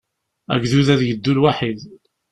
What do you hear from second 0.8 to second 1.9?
ad yeddu lwaḥid.